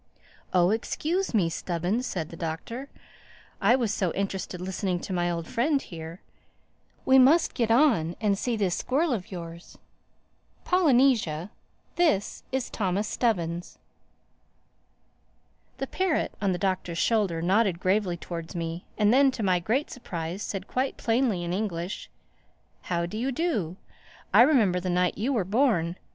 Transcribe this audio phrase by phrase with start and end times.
[0.51, 2.89] "Oh excuse me, Stubbins!" said the Doctor.
[3.61, 6.21] "I was so interested listening to my old friend here.
[7.05, 11.51] We must get on and see this squirrel of yours—Polynesia,
[11.97, 13.77] this is Thomas Stubbins."
[15.77, 19.91] The parrot, on the Doctor's shoulder, nodded gravely towards me and then, to my great
[19.91, 22.09] surprise, said quite plainly in English,
[22.89, 23.75] "How do you do?
[24.33, 25.95] I remember the night you were born.